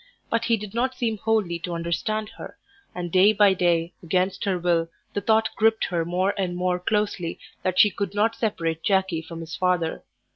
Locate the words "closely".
6.79-7.39